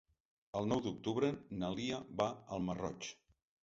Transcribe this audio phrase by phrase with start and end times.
[0.61, 3.17] El nou d'octubre na Lia va al Masroig.